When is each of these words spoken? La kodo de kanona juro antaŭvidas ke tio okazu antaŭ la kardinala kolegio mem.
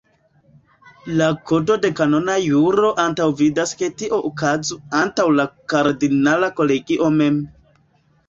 La 1.17 1.25
kodo 1.49 1.75
de 1.81 1.89
kanona 1.99 2.37
juro 2.45 2.89
antaŭvidas 3.03 3.75
ke 3.81 3.91
tio 3.99 4.19
okazu 4.31 4.79
antaŭ 5.01 5.25
la 5.41 5.47
kardinala 5.75 6.49
kolegio 6.61 7.11
mem. 7.21 7.37